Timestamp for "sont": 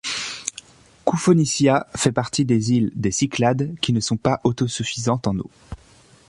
3.99-4.17